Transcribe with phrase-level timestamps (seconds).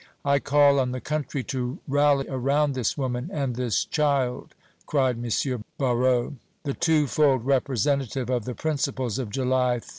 [0.25, 4.55] "I call on the country to rally around this woman and this child,"
[4.87, 5.63] cried M.
[5.77, 9.89] Barrot, "the two fold representative of the principles of July, '30!"